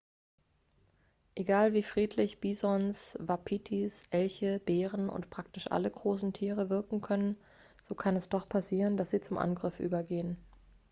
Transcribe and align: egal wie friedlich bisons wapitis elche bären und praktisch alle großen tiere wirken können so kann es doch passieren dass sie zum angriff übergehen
egal 1.35 1.73
wie 1.73 1.83
friedlich 1.83 2.39
bisons 2.39 3.15
wapitis 3.19 4.01
elche 4.09 4.59
bären 4.59 5.07
und 5.09 5.29
praktisch 5.29 5.69
alle 5.69 5.91
großen 5.91 6.33
tiere 6.33 6.71
wirken 6.71 7.01
können 7.01 7.37
so 7.83 7.93
kann 7.93 8.15
es 8.15 8.27
doch 8.27 8.49
passieren 8.49 8.97
dass 8.97 9.11
sie 9.11 9.21
zum 9.21 9.37
angriff 9.37 9.79
übergehen 9.79 10.37